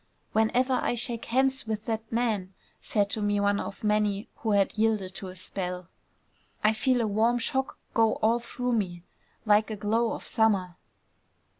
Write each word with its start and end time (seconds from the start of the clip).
"Whenever 0.31 0.73
I 0.81 0.95
shake 0.95 1.25
hands 1.25 1.67
with 1.67 1.85
that 1.85 2.11
man," 2.11 2.55
said 2.81 3.07
to 3.11 3.21
me 3.21 3.39
one 3.39 3.59
of 3.59 3.83
many 3.83 4.27
who 4.37 4.53
had 4.53 4.75
yielded 4.75 5.13
to 5.13 5.27
his 5.27 5.41
spell, 5.41 5.89
"I 6.63 6.73
feel 6.73 7.01
a 7.01 7.07
warm 7.07 7.37
shock 7.37 7.77
go 7.93 8.13
all 8.13 8.39
through 8.39 8.73
me, 8.73 9.03
like 9.45 9.69
a 9.69 9.75
glow 9.75 10.13
of 10.13 10.23
summer." 10.23 10.75